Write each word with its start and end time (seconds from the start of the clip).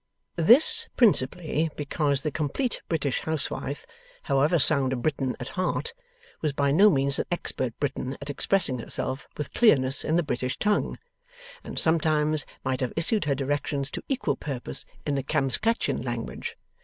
This, 0.41 0.87
principally 0.97 1.69
because 1.75 2.23
the 2.23 2.31
Complete 2.31 2.81
British 2.89 3.19
Housewife, 3.19 3.85
however 4.23 4.57
sound 4.57 4.93
a 4.93 4.95
Briton 4.95 5.35
at 5.39 5.49
heart, 5.49 5.93
was 6.41 6.53
by 6.53 6.71
no 6.71 6.89
means 6.89 7.19
an 7.19 7.25
expert 7.31 7.79
Briton 7.79 8.17
at 8.19 8.27
expressing 8.27 8.79
herself 8.79 9.27
with 9.37 9.53
clearness 9.53 10.03
in 10.03 10.15
the 10.15 10.23
British 10.23 10.57
tongue, 10.57 10.97
and 11.63 11.77
sometimes 11.77 12.47
might 12.65 12.79
have 12.79 12.93
issued 12.95 13.25
her 13.25 13.35
directions 13.35 13.91
to 13.91 14.01
equal 14.09 14.35
purpose 14.35 14.85
in 15.05 15.13
the 15.13 15.21
Kamskatchan 15.21 16.01
language. 16.01 16.57